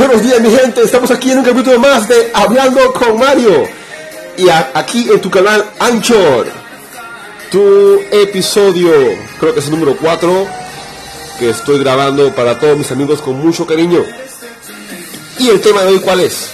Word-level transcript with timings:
Buenos 0.00 0.22
días 0.22 0.40
mi 0.40 0.50
gente, 0.50 0.80
estamos 0.80 1.10
aquí 1.10 1.30
en 1.30 1.40
un 1.40 1.44
capítulo 1.44 1.78
más 1.78 2.08
de 2.08 2.30
Hablando 2.32 2.90
con 2.94 3.18
Mario. 3.18 3.68
Y 4.38 4.48
aquí 4.48 5.10
en 5.12 5.20
tu 5.20 5.30
canal 5.30 5.62
Anchor, 5.78 6.46
tu 7.50 8.00
episodio, 8.10 8.90
creo 9.38 9.52
que 9.52 9.60
es 9.60 9.66
el 9.66 9.72
número 9.72 9.98
4, 9.98 10.46
que 11.38 11.50
estoy 11.50 11.80
grabando 11.80 12.34
para 12.34 12.58
todos 12.58 12.78
mis 12.78 12.90
amigos 12.90 13.20
con 13.20 13.38
mucho 13.44 13.66
cariño. 13.66 14.02
Y 15.38 15.50
el 15.50 15.60
tema 15.60 15.82
de 15.82 15.88
hoy, 15.88 16.00
¿cuál 16.00 16.20
es? 16.20 16.48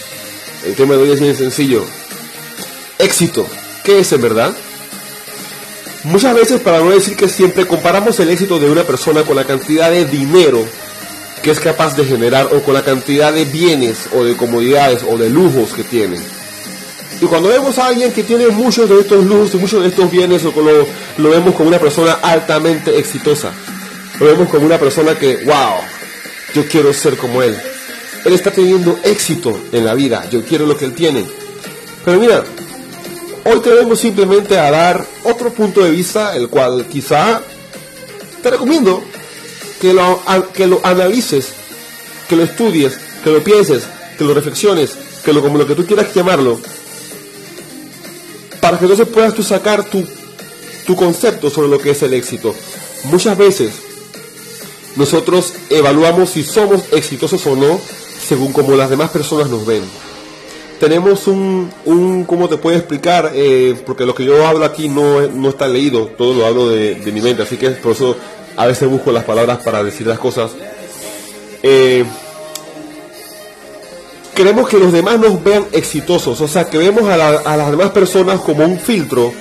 El 0.64 0.74
tema 0.74 0.94
de 0.94 1.02
hoy 1.02 1.12
es 1.12 1.20
bien 1.20 1.36
sencillo. 1.36 1.84
Éxito. 2.98 3.46
¿Qué 3.84 4.00
es 4.00 4.10
en 4.10 4.22
verdad? 4.22 4.52
Muchas 6.02 6.34
veces, 6.34 6.60
para 6.62 6.80
no 6.80 6.90
decir 6.90 7.16
que 7.16 7.28
siempre, 7.28 7.64
comparamos 7.64 8.18
el 8.18 8.28
éxito 8.28 8.58
de 8.58 8.68
una 8.68 8.82
persona 8.82 9.22
con 9.22 9.36
la 9.36 9.44
cantidad 9.44 9.92
de 9.92 10.04
dinero 10.04 10.66
que 11.46 11.52
es 11.52 11.60
capaz 11.60 11.94
de 11.94 12.04
generar 12.04 12.48
o 12.52 12.60
con 12.60 12.74
la 12.74 12.82
cantidad 12.82 13.32
de 13.32 13.44
bienes 13.44 14.08
o 14.12 14.24
de 14.24 14.36
comodidades 14.36 15.04
o 15.08 15.16
de 15.16 15.30
lujos 15.30 15.72
que 15.72 15.84
tiene. 15.84 16.18
Y 17.20 17.26
cuando 17.26 17.50
vemos 17.50 17.78
a 17.78 17.86
alguien 17.86 18.10
que 18.10 18.24
tiene 18.24 18.48
muchos 18.48 18.88
de 18.88 18.98
estos 18.98 19.24
lujos 19.24 19.54
y 19.54 19.58
muchos 19.58 19.80
de 19.80 19.90
estos 19.90 20.10
bienes, 20.10 20.44
o 20.44 20.50
lo, 20.60 20.84
lo 21.18 21.30
vemos 21.30 21.54
como 21.54 21.68
una 21.68 21.78
persona 21.78 22.14
altamente 22.14 22.98
exitosa. 22.98 23.52
Lo 24.18 24.26
vemos 24.26 24.48
como 24.48 24.66
una 24.66 24.76
persona 24.76 25.16
que, 25.16 25.44
wow, 25.44 25.76
yo 26.52 26.66
quiero 26.66 26.92
ser 26.92 27.16
como 27.16 27.40
él. 27.44 27.56
Él 28.24 28.32
está 28.32 28.50
teniendo 28.50 28.98
éxito 29.04 29.56
en 29.70 29.84
la 29.84 29.94
vida, 29.94 30.28
yo 30.28 30.42
quiero 30.42 30.66
lo 30.66 30.76
que 30.76 30.86
él 30.86 30.94
tiene. 30.94 31.24
Pero 32.04 32.18
mira, 32.18 32.42
hoy 33.44 33.60
te 33.60 33.70
vengo 33.70 33.94
simplemente 33.94 34.58
a 34.58 34.68
dar 34.72 35.06
otro 35.22 35.52
punto 35.52 35.84
de 35.84 35.92
vista, 35.92 36.34
el 36.34 36.48
cual 36.48 36.86
quizá 36.90 37.40
te 38.42 38.50
recomiendo 38.50 39.00
que 39.86 39.92
lo, 39.92 40.20
que 40.52 40.66
lo 40.66 40.80
analices, 40.82 41.50
que 42.28 42.34
lo 42.34 42.42
estudies, 42.42 42.98
que 43.22 43.30
lo 43.30 43.44
pienses, 43.44 43.84
que 44.18 44.24
lo 44.24 44.34
reflexiones, 44.34 44.90
que 45.24 45.32
lo 45.32 45.42
como 45.42 45.58
lo 45.58 45.66
que 45.66 45.76
tú 45.76 45.86
quieras 45.86 46.12
llamarlo, 46.12 46.58
para 48.60 48.78
que 48.78 48.84
entonces 48.84 49.06
puedas 49.06 49.32
tú 49.32 49.44
sacar 49.44 49.84
tu, 49.84 50.04
tu 50.86 50.96
concepto 50.96 51.50
sobre 51.50 51.68
lo 51.68 51.78
que 51.78 51.90
es 51.90 52.02
el 52.02 52.14
éxito. 52.14 52.52
Muchas 53.04 53.38
veces 53.38 53.74
nosotros 54.96 55.52
evaluamos 55.70 56.30
si 56.30 56.42
somos 56.42 56.82
exitosos 56.90 57.46
o 57.46 57.54
no 57.54 57.80
según 58.26 58.52
como 58.52 58.74
las 58.74 58.90
demás 58.90 59.10
personas 59.10 59.48
nos 59.48 59.64
ven. 59.66 59.84
Tenemos 60.80 61.28
un, 61.28 61.70
un 61.84 62.24
¿cómo 62.24 62.48
te 62.48 62.56
puedo 62.56 62.76
explicar? 62.76 63.30
Eh, 63.34 63.76
porque 63.86 64.04
lo 64.04 64.16
que 64.16 64.24
yo 64.24 64.44
hablo 64.44 64.64
aquí 64.64 64.88
no, 64.88 65.28
no 65.28 65.50
está 65.50 65.68
leído, 65.68 66.06
todo 66.06 66.34
lo 66.34 66.44
hablo 66.44 66.70
de, 66.70 66.96
de 66.96 67.12
mi 67.12 67.20
mente, 67.20 67.44
así 67.44 67.56
que 67.56 67.70
por 67.70 67.92
eso 67.92 68.16
a 68.56 68.66
veces 68.66 68.88
busco 68.88 69.12
las 69.12 69.24
palabras 69.24 69.58
para 69.62 69.82
decir 69.82 70.06
las 70.06 70.18
cosas. 70.18 70.52
Eh, 71.62 72.04
queremos 74.34 74.68
que 74.68 74.78
los 74.78 74.92
demás 74.92 75.18
nos 75.18 75.42
vean 75.42 75.66
exitosos, 75.72 76.40
o 76.40 76.48
sea, 76.48 76.66
que 76.66 76.78
vemos 76.78 77.08
a, 77.08 77.16
las 77.16 77.70
demás 77.70 77.90
personas 77.90 78.40
como 78.40 78.64
un 78.64 78.78
filtro 78.78 79.32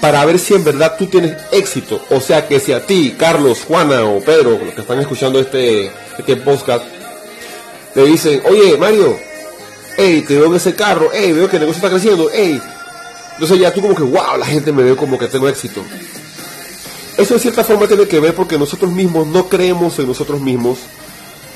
para 0.00 0.24
ver 0.24 0.38
si 0.38 0.54
en 0.54 0.64
verdad 0.64 0.96
tú 0.98 1.06
tienes 1.06 1.36
éxito. 1.52 2.00
O 2.10 2.20
sea, 2.20 2.46
que 2.46 2.58
si 2.58 2.72
a 2.72 2.84
ti, 2.84 3.14
Carlos, 3.16 3.60
Juana 3.66 4.04
o 4.04 4.20
Pedro, 4.20 4.58
los 4.58 4.74
que 4.74 4.80
están 4.80 5.00
escuchando 5.00 5.38
este, 5.38 5.90
este 6.18 6.36
podcast, 6.36 6.84
te 7.94 8.04
dicen, 8.04 8.42
oye, 8.48 8.76
Mario, 8.76 9.16
hey, 9.96 10.24
te 10.26 10.36
veo 10.36 10.46
en 10.46 10.56
ese 10.56 10.74
carro, 10.74 11.10
hey, 11.12 11.32
veo 11.32 11.48
que 11.48 11.56
el 11.56 11.62
negocio 11.62 11.78
está 11.78 11.90
creciendo, 11.90 12.28
hey. 12.32 12.60
Entonces 13.34 13.58
ya 13.60 13.72
tú 13.72 13.80
como 13.80 13.94
que, 13.94 14.02
wow, 14.02 14.36
la 14.38 14.46
gente 14.46 14.72
me 14.72 14.82
ve 14.82 14.96
como 14.96 15.18
que 15.18 15.28
tengo 15.28 15.48
éxito. 15.48 15.82
Eso 17.18 17.34
de 17.34 17.40
cierta 17.40 17.64
forma 17.64 17.86
tiene 17.86 18.06
que 18.06 18.20
ver 18.20 18.34
porque 18.34 18.58
nosotros 18.58 18.90
mismos 18.90 19.26
no 19.26 19.48
creemos 19.48 19.98
en 19.98 20.06
nosotros 20.06 20.40
mismos, 20.40 20.78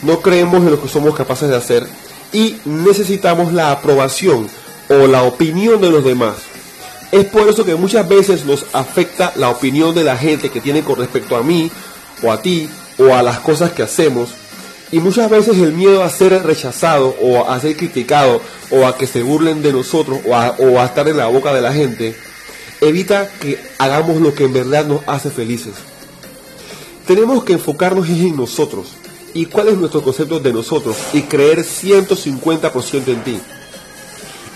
no 0.03 0.21
creemos 0.21 0.63
en 0.63 0.71
lo 0.71 0.83
que 0.83 0.89
somos 0.89 1.15
capaces 1.15 1.49
de 1.49 1.57
hacer 1.57 1.87
y 2.33 2.57
necesitamos 2.65 3.53
la 3.53 3.71
aprobación 3.71 4.49
o 4.89 5.07
la 5.07 5.23
opinión 5.23 5.81
de 5.81 5.91
los 5.91 6.05
demás. 6.05 6.37
Es 7.11 7.25
por 7.25 7.49
eso 7.49 7.65
que 7.65 7.75
muchas 7.75 8.07
veces 8.09 8.45
nos 8.45 8.67
afecta 8.73 9.33
la 9.37 9.49
opinión 9.49 9.95
de 9.95 10.05
la 10.05 10.17
gente 10.17 10.51
que 10.51 10.61
tiene 10.61 10.83
con 10.83 10.97
respecto 10.97 11.37
a 11.37 11.43
mí 11.43 11.71
o 12.23 12.31
a 12.31 12.43
ti 12.43 12.69
o 12.99 13.15
a 13.15 13.23
las 13.23 13.39
cosas 13.41 13.73
que 13.73 13.83
hacemos. 13.83 14.31
Y 14.93 14.99
muchas 14.99 15.31
veces 15.31 15.57
el 15.59 15.73
miedo 15.73 16.03
a 16.03 16.11
ser 16.11 16.43
rechazado 16.43 17.17
o 17.21 17.49
a 17.49 17.59
ser 17.61 17.77
criticado 17.77 18.41
o 18.71 18.87
a 18.87 18.97
que 18.97 19.07
se 19.07 19.23
burlen 19.23 19.63
de 19.63 19.73
nosotros 19.73 20.21
o 20.27 20.35
a, 20.35 20.55
o 20.59 20.79
a 20.79 20.85
estar 20.85 21.09
en 21.09 21.17
la 21.17 21.27
boca 21.27 21.55
de 21.55 21.61
la 21.61 21.73
gente 21.73 22.17
evita 22.81 23.31
que 23.41 23.59
hagamos 23.79 24.21
lo 24.21 24.35
que 24.35 24.45
en 24.45 24.53
verdad 24.53 24.87
nos 24.87 25.01
hace 25.07 25.31
felices. 25.31 25.75
Tenemos 27.07 27.45
que 27.45 27.55
enfocarnos 27.55 28.09
en 28.09 28.37
nosotros 28.37 28.89
y 29.33 29.47
cuál 29.47 29.69
es 29.69 29.77
nuestro 29.77 30.03
concepto 30.03 30.41
de 30.41 30.53
nosotros 30.53 30.97
y 31.13 31.23
creer 31.23 31.61
150% 31.61 33.09
en 33.09 33.25
ti. 33.25 33.39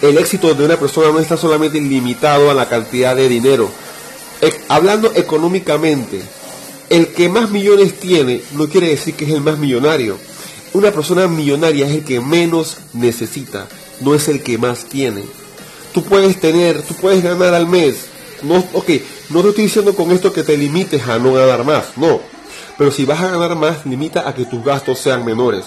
El 0.02 0.18
éxito 0.18 0.54
de 0.54 0.64
una 0.64 0.78
persona 0.78 1.12
no 1.12 1.20
está 1.20 1.36
solamente 1.36 1.80
limitado 1.80 2.50
a 2.50 2.54
la 2.54 2.68
cantidad 2.68 3.14
de 3.14 3.28
dinero. 3.28 3.70
Hablando 4.68 5.12
económicamente, 5.14 6.22
el 6.88 7.08
que 7.08 7.28
más 7.28 7.50
millones 7.50 8.00
tiene 8.00 8.40
no 8.52 8.68
quiere 8.68 8.88
decir 8.88 9.14
que 9.14 9.26
es 9.26 9.30
el 9.30 9.42
más 9.42 9.58
millonario. 9.58 10.16
Una 10.72 10.90
persona 10.90 11.28
millonaria 11.28 11.86
es 11.86 11.92
el 11.92 12.04
que 12.04 12.20
menos 12.20 12.78
necesita, 12.92 13.68
no 14.00 14.14
es 14.14 14.28
el 14.28 14.42
que 14.42 14.56
más 14.56 14.86
tiene. 14.86 15.24
Tú 15.92 16.02
puedes 16.04 16.40
tener, 16.40 16.82
tú 16.82 16.94
puedes 16.94 17.22
ganar 17.22 17.54
al 17.54 17.66
mes 17.66 18.10
no, 18.42 18.56
ok, 18.72 18.90
no 19.30 19.42
te 19.42 19.48
estoy 19.50 19.64
diciendo 19.64 19.94
con 19.94 20.10
esto 20.12 20.32
que 20.32 20.42
te 20.42 20.56
limites 20.56 21.06
a 21.06 21.18
no 21.18 21.34
ganar 21.34 21.64
más, 21.64 21.96
no. 21.96 22.20
Pero 22.78 22.90
si 22.90 23.04
vas 23.04 23.20
a 23.20 23.28
ganar 23.28 23.54
más, 23.56 23.84
limita 23.84 24.26
a 24.26 24.34
que 24.34 24.46
tus 24.46 24.64
gastos 24.64 24.98
sean 24.98 25.24
menores. 25.24 25.66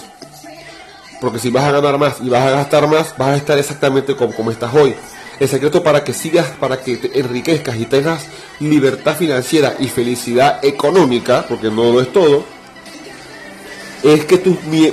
Porque 1.20 1.38
si 1.38 1.50
vas 1.50 1.64
a 1.64 1.70
ganar 1.70 1.98
más 1.98 2.16
y 2.20 2.28
vas 2.28 2.42
a 2.42 2.50
gastar 2.50 2.88
más, 2.88 3.14
vas 3.16 3.28
a 3.28 3.36
estar 3.36 3.58
exactamente 3.58 4.16
como, 4.16 4.34
como 4.34 4.50
estás 4.50 4.74
hoy. 4.74 4.94
El 5.38 5.48
secreto 5.48 5.82
para 5.82 6.02
que 6.02 6.12
sigas, 6.12 6.48
para 6.58 6.80
que 6.80 6.96
te 6.96 7.18
enriquezcas 7.18 7.76
y 7.76 7.86
tengas 7.86 8.26
libertad 8.60 9.16
financiera 9.16 9.76
y 9.78 9.88
felicidad 9.88 10.64
económica, 10.64 11.46
porque 11.48 11.70
no 11.70 11.92
lo 11.92 12.00
es 12.00 12.12
todo, 12.12 12.44
es 14.04 14.26
que 14.26 14.38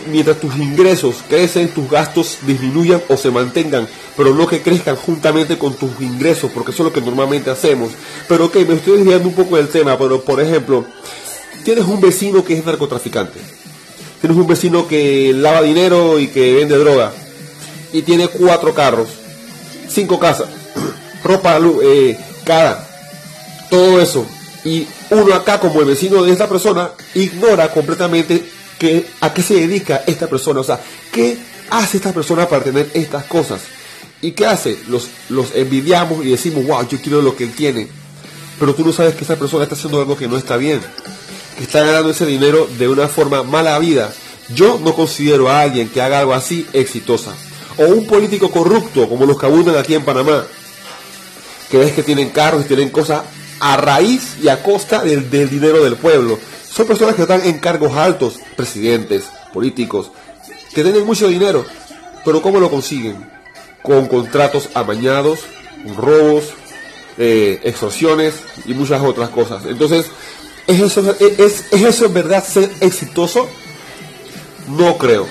mientras 0.08 0.40
tus 0.40 0.56
ingresos 0.56 1.18
crecen, 1.28 1.68
tus 1.68 1.90
gastos 1.90 2.38
disminuyan 2.48 3.04
o 3.10 3.18
se 3.18 3.30
mantengan, 3.30 3.86
pero 4.16 4.34
no 4.34 4.48
que 4.48 4.62
crezcan 4.62 4.96
juntamente 4.96 5.58
con 5.58 5.74
tus 5.74 6.00
ingresos, 6.00 6.50
porque 6.54 6.72
eso 6.72 6.84
es 6.84 6.86
lo 6.88 6.94
que 6.94 7.02
normalmente 7.02 7.50
hacemos. 7.50 7.92
Pero 8.30 8.46
ok, 8.46 8.56
me 8.68 8.76
estoy 8.76 9.00
desviando 9.00 9.28
un 9.28 9.36
poco 9.36 9.58
del 9.58 9.68
tema, 9.68 9.98
pero 9.98 10.22
por 10.22 10.40
ejemplo, 10.40 10.86
tienes 11.66 11.84
un 11.86 12.00
vecino 12.00 12.42
que 12.46 12.58
es 12.58 12.66
narcotraficante, 12.66 13.38
tienes 14.22 14.38
un 14.38 14.48
vecino 14.48 14.88
que 14.88 15.34
lava 15.34 15.62
dinero 15.62 16.18
y 16.18 16.28
que 16.28 16.54
vende 16.56 16.78
droga, 16.78 17.12
y 17.92 18.04
tiene 18.04 18.30
cuatro 18.30 18.74
carros, 18.74 19.10
cinco 19.90 20.20
casas, 20.20 20.48
ropa, 21.26 21.60
eh, 21.84 22.18
cara, 22.46 22.88
todo 23.70 24.00
eso. 24.00 24.26
Y 24.64 24.88
uno 25.10 25.34
acá, 25.34 25.60
como 25.60 25.82
el 25.82 25.88
vecino 25.88 26.24
de 26.24 26.32
esta 26.32 26.48
persona, 26.48 26.92
ignora 27.16 27.72
completamente 27.74 28.61
a 29.20 29.34
qué 29.34 29.44
se 29.44 29.56
dedica 29.56 30.04
esta 30.08 30.28
persona, 30.28 30.62
o 30.62 30.64
sea, 30.64 30.80
qué 31.12 31.38
hace 31.70 31.98
esta 31.98 32.12
persona 32.12 32.48
para 32.48 32.64
tener 32.64 32.90
estas 32.94 33.26
cosas. 33.26 33.62
¿Y 34.22 34.32
qué 34.32 34.46
hace? 34.46 34.78
Los, 34.88 35.08
los 35.30 35.56
envidiamos 35.56 36.24
y 36.26 36.30
decimos, 36.30 36.66
wow, 36.66 36.88
yo 36.88 37.00
quiero 37.02 37.22
lo 37.22 37.36
que 37.36 37.46
él 37.46 37.54
tiene. 37.54 37.88
Pero 38.60 38.76
tú 38.76 38.86
no 38.86 38.94
sabes 38.94 39.16
que 39.16 39.24
esa 39.24 39.36
persona 39.36 39.64
está 39.64 39.76
haciendo 39.76 40.00
algo 40.00 40.16
que 40.16 40.28
no 40.28 40.38
está 40.38 40.58
bien, 40.58 40.80
que 41.58 41.64
está 41.64 41.84
ganando 41.84 42.12
ese 42.12 42.26
dinero 42.26 42.68
de 42.78 42.88
una 42.88 43.08
forma 43.08 43.42
mala 43.44 43.80
vida. 43.80 44.14
Yo 44.54 44.80
no 44.84 44.94
considero 44.94 45.50
a 45.50 45.62
alguien 45.62 45.90
que 45.90 46.02
haga 46.02 46.20
algo 46.20 46.34
así 46.34 46.68
exitosa. 46.74 47.34
O 47.78 47.86
un 47.86 48.06
político 48.06 48.52
corrupto, 48.52 49.10
como 49.10 49.26
los 49.26 49.40
que 49.40 49.46
abundan 49.46 49.78
aquí 49.78 49.96
en 49.96 50.04
Panamá, 50.04 50.46
que 51.72 51.78
ves 51.78 51.94
que 51.94 52.04
tienen 52.04 52.30
carros 52.30 52.66
y 52.66 52.68
tienen 52.68 52.90
cosas 52.90 53.24
a 53.60 53.78
raíz 53.78 54.36
y 54.44 54.50
a 54.50 54.62
costa 54.62 55.04
del, 55.04 55.30
del 55.30 55.50
dinero 55.50 55.84
del 55.84 55.96
pueblo. 55.96 56.38
Son 56.74 56.88
personas 56.88 57.16
que 57.16 57.24
están 57.24 57.46
en 57.46 57.60
cargos 57.60 57.98
altos, 57.98 58.40
presidentes, 58.56 59.26
políticos, 59.54 60.12
que 60.74 60.84
tienen 60.84 61.06
mucho 61.06 61.28
dinero, 61.28 61.66
pero 62.24 62.42
¿cómo 62.42 62.62
lo 62.62 62.70
consiguen? 62.70 63.30
Con 63.84 64.08
contratos 64.08 64.70
amañados, 64.74 65.42
robos, 65.98 66.46
eh, 67.18 67.60
extorsiones 67.64 68.36
y 68.66 68.74
muchas 68.74 69.02
otras 69.04 69.30
cosas. 69.32 69.66
Entonces, 69.66 70.06
¿es 70.66 70.80
eso, 70.80 71.14
es, 71.20 71.66
¿es 71.72 71.82
eso 71.82 72.06
en 72.06 72.14
verdad 72.14 72.46
ser 72.46 72.72
exitoso? 72.80 73.50
No 74.70 74.98
creo. 74.98 75.28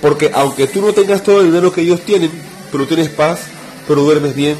Porque 0.00 0.30
aunque 0.32 0.68
tú 0.68 0.80
no 0.80 0.92
tengas 0.92 1.24
todo 1.24 1.40
el 1.40 1.46
dinero 1.46 1.72
que 1.72 1.80
ellos 1.80 2.02
tienen, 2.02 2.30
pero 2.70 2.86
tienes 2.86 3.08
paz, 3.08 3.40
pero 3.88 4.02
duermes 4.02 4.36
bien, 4.36 4.56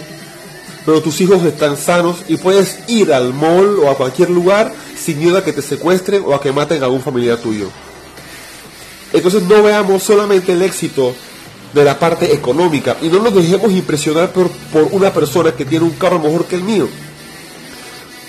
pero 0.84 1.00
tus 1.00 1.20
hijos 1.20 1.44
están 1.44 1.76
sanos 1.76 2.24
y 2.26 2.38
puedes 2.38 2.80
ir 2.88 3.12
al 3.12 3.32
mall 3.32 3.78
o 3.78 3.88
a 3.90 3.96
cualquier 3.96 4.30
lugar 4.30 4.72
sin 4.96 5.18
miedo 5.18 5.38
a 5.38 5.44
que 5.44 5.52
te 5.52 5.62
secuestren 5.62 6.22
o 6.24 6.34
a 6.34 6.40
que 6.40 6.52
maten 6.52 6.82
a 6.82 6.86
algún 6.86 7.02
familiar 7.02 7.38
tuyo. 7.38 7.68
Entonces 9.12 9.42
no 9.42 9.62
veamos 9.62 10.02
solamente 10.02 10.52
el 10.52 10.62
éxito 10.62 11.14
de 11.72 11.84
la 11.84 11.98
parte 11.98 12.32
económica 12.32 12.96
y 13.00 13.08
no 13.08 13.20
nos 13.20 13.34
dejemos 13.34 13.72
impresionar 13.72 14.32
por, 14.32 14.50
por 14.72 14.88
una 14.92 15.12
persona 15.12 15.52
que 15.52 15.64
tiene 15.64 15.84
un 15.84 15.92
carro 15.92 16.18
mejor 16.18 16.46
que 16.46 16.56
el 16.56 16.62
mío. 16.62 16.88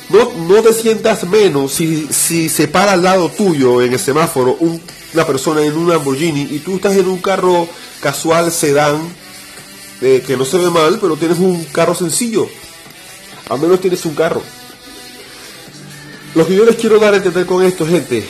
No, 0.10 0.32
no 0.48 0.62
te 0.62 0.74
sientas 0.74 1.24
menos 1.24 1.72
si, 1.74 2.08
si 2.08 2.50
se 2.50 2.68
para 2.68 2.94
al 2.94 3.04
lado 3.04 3.30
tuyo 3.30 3.82
en 3.82 3.94
el 3.94 4.00
semáforo 4.00 4.58
un 4.60 4.82
una 5.14 5.26
persona 5.26 5.64
en 5.64 5.78
un 5.78 5.90
Lamborghini 5.90 6.48
y 6.52 6.60
tú 6.60 6.76
estás 6.76 6.96
en 6.96 7.08
un 7.08 7.20
carro 7.20 7.68
casual, 8.02 8.52
sedán, 8.52 8.98
eh, 10.02 10.24
que 10.26 10.36
no 10.36 10.46
se 10.46 10.58
ve 10.58 10.70
mal, 10.70 10.98
pero 11.00 11.16
tienes 11.16 11.38
un 11.40 11.64
carro 11.66 11.94
sencillo. 11.94 12.48
Al 13.50 13.60
menos 13.60 13.80
tienes 13.80 14.04
un 14.06 14.16
carro. 14.16 14.42
Lo 16.36 16.48
que 16.48 16.56
yo 16.56 16.66
les 16.66 16.76
quiero 16.76 17.00
dar 17.00 17.14
a 17.14 17.18
entender 17.18 17.46
con 17.46 17.64
esto, 17.64 17.86
gente, 17.86 18.24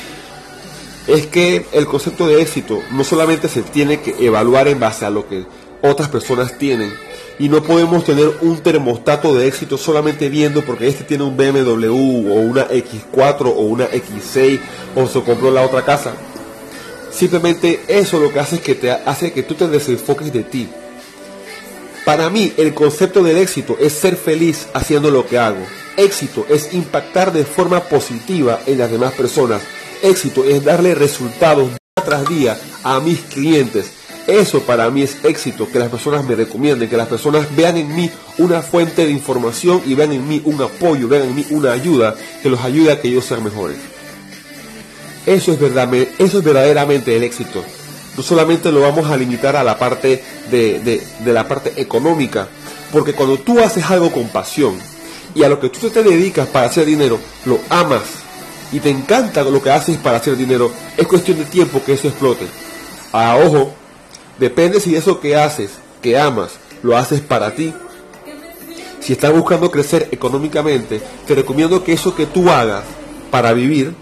es 1.08 1.28
que 1.28 1.66
el 1.72 1.86
concepto 1.86 2.28
de 2.28 2.42
éxito 2.42 2.82
no 2.92 3.04
solamente 3.04 3.48
se 3.48 3.62
tiene 3.62 4.02
que 4.02 4.26
evaluar 4.26 4.68
en 4.68 4.80
base 4.80 5.06
a 5.06 5.10
lo 5.10 5.28
que 5.28 5.46
otras 5.82 6.10
personas 6.10 6.58
tienen, 6.58 6.94
y 7.40 7.50
no 7.50 7.64
podemos 7.64 8.04
tener 8.04 8.32
un 8.42 8.60
termostato 8.60 9.34
de 9.34 9.48
éxito 9.48 9.78
solamente 9.78 10.30
viendo 10.30 10.64
porque 10.64 10.88
este 10.88 11.04
tiene 11.04 11.24
un 11.24 11.36
BMW 11.36 11.88
o 11.88 12.42
una 12.42 12.68
X4 12.68 13.46
o 13.48 13.62
una 13.62 13.90
X6 13.90 14.60
o 14.96 15.08
se 15.08 15.22
compró 15.22 15.52
la 15.52 15.64
otra 15.64 15.84
casa. 15.84 16.14
Simplemente 17.12 17.84
eso 17.88 18.20
lo 18.20 18.32
que 18.32 18.40
hace 18.40 18.56
es 18.56 18.62
que 18.62 18.76
te 18.76 18.92
hace 18.92 19.32
que 19.32 19.44
tú 19.44 19.56
te 19.56 19.68
desenfoques 19.68 20.32
de 20.32 20.44
ti. 20.44 20.70
Para 22.06 22.30
mí 22.30 22.54
el 22.58 22.74
concepto 22.74 23.24
del 23.24 23.38
éxito 23.38 23.78
es 23.80 23.94
ser 23.94 24.16
feliz 24.16 24.68
haciendo 24.74 25.10
lo 25.10 25.26
que 25.26 25.38
hago. 25.38 25.66
Éxito 25.96 26.46
es 26.50 26.74
impactar 26.74 27.32
de 27.32 27.46
forma 27.46 27.82
positiva 27.82 28.60
en 28.66 28.80
las 28.80 28.92
demás 28.92 29.14
personas. 29.14 29.62
Éxito 30.02 30.44
es 30.44 30.64
darle 30.64 30.96
resultados 30.96 31.70
día 31.70 32.04
tras 32.04 32.28
día 32.28 32.58
a 32.84 33.00
mis 33.00 33.20
clientes 33.22 33.92
eso 34.28 34.62
para 34.62 34.90
mí 34.90 35.02
es 35.02 35.18
éxito, 35.26 35.70
que 35.70 35.80
las 35.80 35.90
personas 35.90 36.24
me 36.24 36.36
recomienden, 36.36 36.90
que 36.90 36.96
las 36.96 37.10
personas 37.10 37.54
vean 37.56 37.76
en 37.76 37.94
mí 37.94 38.10
una 38.38 38.62
fuente 38.62 39.06
de 39.06 39.12
información 39.12 39.82
y 39.86 39.96
vean 39.96 40.14
en 40.14 40.26
mí 40.26 40.42
un 40.46 40.62
apoyo, 40.62 41.10
vean 41.10 41.24
en 41.24 41.36
mí 41.36 41.46
una 41.50 41.74
ayuda 41.74 42.16
que 42.42 42.50
los 42.50 42.62
ayude 42.62 42.94
a 42.94 43.02
que 43.02 43.10
ellos 43.10 43.26
sean 43.26 43.44
mejores. 43.44 43.78
Eso 45.26 45.52
es, 45.52 45.60
verdad, 45.60 45.94
eso 45.94 46.38
es 46.38 46.44
verdaderamente 46.44 47.16
el 47.16 47.24
éxito. 47.24 47.66
No 48.16 48.24
solamente 48.24 48.72
lo 48.72 48.82
vamos 48.82 49.10
a 49.10 49.18
limitar 49.18 49.56
a 49.56 49.64
la 49.64 49.78
parte 49.78 50.24
de, 50.52 50.80
de 51.20 51.34
la 51.34 51.48
parte 51.48 51.74
económica, 51.78 52.48
porque 52.92 53.14
cuando 53.14 53.38
tú 53.40 53.60
haces 53.60 53.90
algo 53.90 54.12
con 54.12 54.30
pasión 54.30 54.78
y 55.34 55.44
a 55.44 55.50
lo 55.50 55.60
que 55.60 55.70
tú 55.70 55.90
te 55.90 56.04
dedicas 56.04 56.48
para 56.48 56.68
hacer 56.68 56.86
dinero, 56.86 57.20
lo 57.46 57.60
amas 57.70 58.04
y 58.72 58.80
te 58.80 58.90
encanta 58.90 59.44
lo 59.44 59.62
que 59.62 59.72
haces 59.72 59.98
para 59.98 60.18
hacer 60.18 60.38
dinero, 60.38 60.72
es 60.98 61.08
cuestión 61.08 61.38
de 61.38 61.46
tiempo 61.46 61.82
que 61.84 61.94
eso 61.94 62.08
explote. 62.08 62.46
A 63.12 63.38
ojo, 63.38 63.74
Depende 64.40 64.80
si 64.80 64.96
eso 64.96 65.20
que 65.20 65.36
haces, 65.36 65.72
que 66.02 66.18
amas, 66.18 66.54
lo 66.82 66.98
haces 66.98 67.22
para 67.22 67.54
ti. 67.54 67.74
Si 69.00 69.14
estás 69.14 69.32
buscando 69.32 69.70
crecer 69.70 70.08
económicamente, 70.12 71.02
te 71.28 71.36
recomiendo 71.36 71.84
que 71.84 71.94
eso 71.94 72.16
que 72.16 72.26
tú 72.26 72.50
hagas 72.50 72.84
para 73.30 73.54
vivir, 73.54 73.94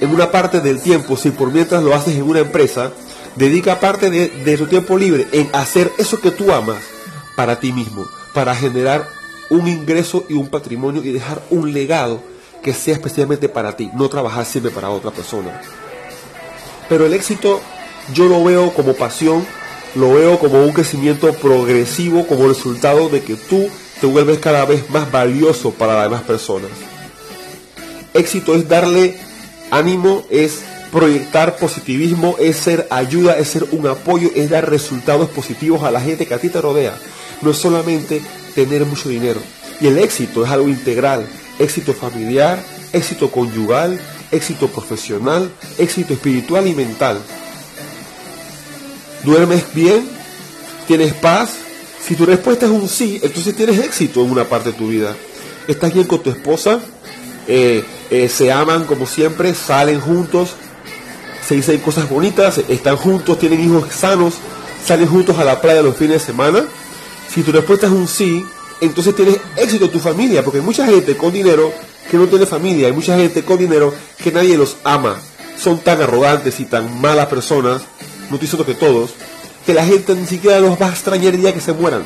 en 0.00 0.10
una 0.10 0.30
parte 0.30 0.60
del 0.60 0.80
tiempo, 0.80 1.16
si 1.16 1.30
por 1.30 1.52
mientras 1.52 1.82
lo 1.82 1.94
haces 1.94 2.16
en 2.16 2.22
una 2.22 2.40
empresa, 2.40 2.90
dedica 3.36 3.80
parte 3.80 4.10
de, 4.10 4.28
de 4.28 4.56
tu 4.56 4.66
tiempo 4.66 4.96
libre 4.98 5.26
en 5.32 5.48
hacer 5.52 5.92
eso 5.98 6.20
que 6.20 6.30
tú 6.30 6.52
amas 6.52 6.78
para 7.36 7.60
ti 7.60 7.72
mismo, 7.72 8.06
para 8.32 8.54
generar 8.54 9.08
un 9.50 9.68
ingreso 9.68 10.24
y 10.28 10.34
un 10.34 10.48
patrimonio 10.48 11.02
y 11.04 11.12
dejar 11.12 11.42
un 11.50 11.72
legado 11.72 12.22
que 12.62 12.72
sea 12.72 12.94
especialmente 12.94 13.48
para 13.48 13.76
ti, 13.76 13.90
no 13.94 14.08
trabajar 14.08 14.46
siempre 14.46 14.72
para 14.72 14.90
otra 14.90 15.10
persona. 15.10 15.60
Pero 16.88 17.06
el 17.06 17.12
éxito 17.12 17.60
yo 18.12 18.26
lo 18.26 18.42
veo 18.42 18.72
como 18.72 18.94
pasión, 18.94 19.46
lo 19.94 20.14
veo 20.14 20.38
como 20.38 20.62
un 20.62 20.72
crecimiento 20.72 21.32
progresivo 21.34 22.26
como 22.26 22.48
resultado 22.48 23.08
de 23.08 23.22
que 23.22 23.34
tú 23.34 23.68
te 24.00 24.06
vuelves 24.06 24.38
cada 24.38 24.64
vez 24.64 24.88
más 24.90 25.10
valioso 25.10 25.70
para 25.72 25.94
las 25.94 26.04
demás 26.04 26.22
personas. 26.22 26.70
Éxito 28.12 28.54
es 28.54 28.68
darle 28.68 29.18
ánimo, 29.70 30.24
es 30.30 30.62
proyectar 30.94 31.58
positivismo, 31.58 32.36
es 32.38 32.56
ser 32.56 32.86
ayuda, 32.90 33.36
es 33.36 33.48
ser 33.48 33.66
un 33.72 33.86
apoyo, 33.86 34.30
es 34.34 34.48
dar 34.48 34.70
resultados 34.70 35.28
positivos 35.28 35.82
a 35.82 35.90
la 35.90 36.00
gente 36.00 36.26
que 36.26 36.32
a 36.32 36.38
ti 36.38 36.48
te 36.48 36.62
rodea. 36.62 36.96
No 37.42 37.50
es 37.50 37.58
solamente 37.58 38.22
tener 38.54 38.86
mucho 38.86 39.10
dinero. 39.10 39.40
Y 39.78 39.88
el 39.88 39.98
éxito 39.98 40.46
es 40.46 40.50
algo 40.50 40.68
integral. 40.68 41.26
Éxito 41.58 41.92
familiar, 41.92 42.64
éxito 42.94 43.30
conyugal, 43.30 44.00
éxito 44.30 44.68
profesional, 44.68 45.52
éxito 45.76 46.14
espiritual 46.14 46.66
y 46.66 46.74
mental 46.74 47.20
duermes 49.24 49.64
bien, 49.74 50.08
tienes 50.86 51.14
paz. 51.14 51.50
Si 52.06 52.14
tu 52.14 52.26
respuesta 52.26 52.66
es 52.66 52.72
un 52.72 52.88
sí, 52.88 53.18
entonces 53.22 53.56
tienes 53.56 53.78
éxito 53.78 54.22
en 54.22 54.30
una 54.30 54.44
parte 54.44 54.72
de 54.72 54.78
tu 54.78 54.88
vida. 54.88 55.16
Estás 55.66 55.94
bien 55.94 56.06
con 56.06 56.22
tu 56.22 56.30
esposa, 56.30 56.80
eh, 57.48 57.82
eh, 58.10 58.28
se 58.28 58.52
aman 58.52 58.84
como 58.84 59.06
siempre, 59.06 59.54
salen 59.54 60.00
juntos, 60.00 60.54
se 61.46 61.56
dicen 61.56 61.78
cosas 61.80 62.08
bonitas, 62.08 62.58
están 62.68 62.96
juntos, 62.96 63.38
tienen 63.38 63.60
hijos 63.60 63.92
sanos, 63.92 64.34
salen 64.84 65.08
juntos 65.08 65.38
a 65.38 65.44
la 65.44 65.60
playa 65.60 65.82
los 65.82 65.96
fines 65.96 66.20
de 66.20 66.26
semana. 66.26 66.64
Si 67.28 67.42
tu 67.42 67.52
respuesta 67.52 67.86
es 67.86 67.92
un 67.92 68.08
sí, 68.08 68.44
entonces 68.80 69.14
tienes 69.14 69.38
éxito 69.56 69.86
en 69.86 69.90
tu 69.90 70.00
familia, 70.00 70.42
porque 70.42 70.58
hay 70.58 70.64
mucha 70.64 70.86
gente 70.86 71.16
con 71.16 71.32
dinero 71.32 71.72
que 72.10 72.16
no 72.16 72.26
tiene 72.26 72.46
familia, 72.46 72.86
hay 72.86 72.92
mucha 72.92 73.16
gente 73.16 73.44
con 73.44 73.58
dinero 73.58 73.92
que 74.22 74.30
nadie 74.30 74.56
los 74.56 74.76
ama, 74.84 75.16
son 75.58 75.78
tan 75.78 76.00
arrogantes 76.02 76.60
y 76.60 76.64
tan 76.64 77.00
malas 77.00 77.26
personas 77.26 77.82
no 78.30 78.36
estoy 78.36 78.46
diciendo 78.46 78.66
que 78.66 78.74
todos, 78.74 79.10
que 79.66 79.74
la 79.74 79.84
gente 79.84 80.14
ni 80.14 80.26
siquiera 80.26 80.60
los 80.60 80.80
va 80.80 80.86
a 80.86 80.90
extrañar 80.90 81.34
el 81.34 81.40
día 81.40 81.52
que 81.52 81.60
se 81.60 81.72
mueran. 81.72 82.02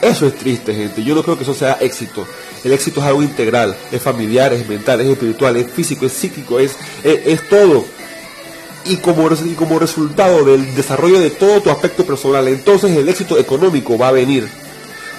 Eso 0.00 0.26
es 0.26 0.34
triste, 0.36 0.74
gente. 0.74 1.04
Yo 1.04 1.14
no 1.14 1.22
creo 1.22 1.36
que 1.36 1.42
eso 1.42 1.54
sea 1.54 1.76
éxito. 1.80 2.26
El 2.64 2.72
éxito 2.72 3.00
es 3.00 3.06
algo 3.06 3.22
integral, 3.22 3.76
es 3.92 4.00
familiar, 4.00 4.52
es 4.52 4.66
mental, 4.66 5.00
es 5.00 5.08
espiritual, 5.08 5.56
es 5.56 5.70
físico, 5.70 6.06
es 6.06 6.12
psíquico, 6.12 6.58
es, 6.58 6.76
es, 7.04 7.48
todo. 7.48 7.84
Y 8.84 8.96
como, 8.96 9.28
y 9.44 9.54
como 9.54 9.78
resultado 9.78 10.44
del 10.44 10.74
desarrollo 10.74 11.20
de 11.20 11.30
todo 11.30 11.60
tu 11.60 11.70
aspecto 11.70 12.04
personal, 12.04 12.48
entonces 12.48 12.96
el 12.96 13.08
éxito 13.08 13.38
económico 13.38 13.98
va 13.98 14.08
a 14.08 14.12
venir. 14.12 14.48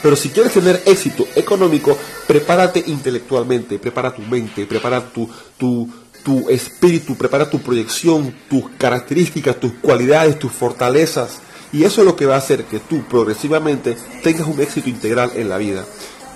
Pero 0.02 0.16
si 0.16 0.30
quieres 0.30 0.54
tener 0.54 0.82
éxito 0.86 1.28
económico, 1.36 1.96
prepárate 2.28 2.84
intelectualmente, 2.88 3.78
prepara 3.78 4.14
tu 4.14 4.24
mente, 4.24 4.66
prepara 4.66 5.02
tu, 5.02 5.30
tu, 5.58 5.88
tu 6.24 6.50
espíritu, 6.50 7.16
prepara 7.16 7.50
tu 7.50 7.60
proyección, 7.60 8.34
tus 8.50 8.64
características, 8.78 9.60
tus 9.60 9.74
cualidades, 9.74 10.40
tus 10.40 10.52
fortalezas. 10.52 11.40
Y 11.72 11.84
eso 11.84 12.02
es 12.02 12.08
lo 12.08 12.16
que 12.16 12.26
va 12.26 12.36
a 12.36 12.40
hacer 12.40 12.66
que 12.66 12.80
tú 12.80 13.04
progresivamente 13.04 13.96
tengas 14.24 14.48
un 14.48 14.60
éxito 14.60 14.90
integral 14.90 15.32
en 15.36 15.50
la 15.50 15.58
vida. 15.58 15.86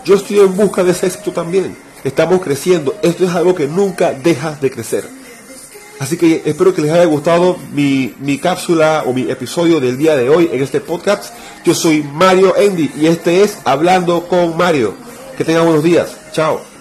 Yo 0.05 0.15
estoy 0.15 0.39
en 0.39 0.55
busca 0.55 0.83
de 0.83 0.91
ese 0.91 1.07
éxito 1.07 1.31
también. 1.31 1.75
Estamos 2.03 2.41
creciendo. 2.41 2.95
Esto 3.01 3.25
es 3.25 3.31
algo 3.31 3.55
que 3.55 3.67
nunca 3.67 4.11
dejas 4.11 4.61
de 4.61 4.69
crecer. 4.69 5.09
Así 5.99 6.17
que 6.17 6.41
espero 6.45 6.73
que 6.73 6.81
les 6.81 6.91
haya 6.91 7.05
gustado 7.05 7.57
mi, 7.73 8.13
mi 8.19 8.37
cápsula 8.37 9.03
o 9.05 9.13
mi 9.13 9.29
episodio 9.31 9.79
del 9.79 9.97
día 9.97 10.15
de 10.15 10.29
hoy 10.29 10.49
en 10.51 10.61
este 10.61 10.81
podcast. 10.81 11.33
Yo 11.63 11.73
soy 11.73 12.03
Mario 12.03 12.55
Endy 12.57 12.91
y 12.97 13.07
este 13.07 13.43
es 13.43 13.57
Hablando 13.63 14.27
con 14.27 14.57
Mario. 14.57 14.93
Que 15.37 15.45
tengan 15.45 15.65
buenos 15.65 15.83
días. 15.83 16.15
Chao. 16.31 16.74